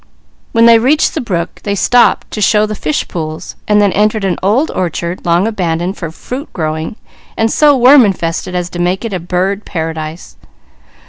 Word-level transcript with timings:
When 0.51 0.65
they 0.65 0.79
reached 0.79 1.13
the 1.13 1.21
brook 1.21 1.59
they 1.61 1.75
stopped 1.75 2.31
to 2.31 2.41
show 2.41 2.65
the 2.65 2.73
fish 2.73 3.07
pools 3.07 3.55
and 3.67 3.79
then 3.79 3.91
entered 3.93 4.23
an 4.25 4.39
old 4.41 4.71
orchard, 4.73 5.23
long 5.27 5.45
abandoned 5.45 5.95
for 5.95 6.09
fruit 6.09 6.51
growing 6.53 6.95
and 7.37 7.51
so 7.53 7.77
worm 7.77 8.03
infested 8.03 8.55
as 8.55 8.71
to 8.71 8.79
make 8.79 9.05
it 9.05 9.13
a 9.13 9.19
bird 9.19 9.63
Paradise. 9.63 10.37